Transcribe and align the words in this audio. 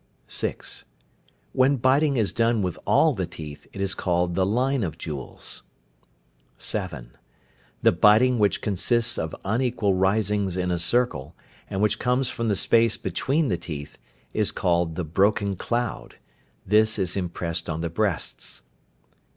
(6). 0.27 0.85
When 1.53 1.75
biting 1.75 2.17
is 2.17 2.33
done 2.33 2.63
with 2.63 2.79
all 2.87 3.13
the 3.13 3.27
teeth, 3.27 3.67
it 3.71 3.79
is 3.79 3.93
called 3.93 4.33
the 4.33 4.47
"line 4.47 4.83
of 4.83 4.97
jewels." 4.97 5.61
(7). 6.57 7.15
The 7.83 7.91
biting 7.91 8.39
which 8.39 8.63
consists 8.63 9.19
of 9.19 9.35
unequal 9.45 9.93
risings 9.93 10.57
in 10.57 10.71
a 10.71 10.79
circle, 10.79 11.35
and 11.69 11.83
which 11.83 11.99
comes 11.99 12.29
from 12.31 12.47
the 12.47 12.55
space 12.55 12.97
between 12.97 13.49
the 13.49 13.59
teeth, 13.59 13.99
is 14.33 14.51
called 14.51 14.95
the 14.95 15.03
"broken 15.05 15.55
cloud." 15.55 16.15
This 16.65 16.97
is 16.97 17.15
impressed 17.15 17.69
on 17.69 17.81
the 17.81 17.89
breasts. 17.91 18.63